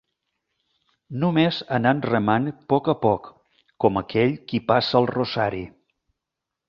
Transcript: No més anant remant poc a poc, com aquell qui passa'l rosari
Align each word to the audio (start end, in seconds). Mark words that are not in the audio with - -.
No 1.23 1.27
més 1.35 1.59
anant 1.77 2.01
remant 2.07 2.49
poc 2.73 2.89
a 2.93 2.95
poc, 3.03 3.29
com 3.85 4.01
aquell 4.03 4.35
qui 4.53 4.63
passa'l 4.73 5.09
rosari 5.13 5.63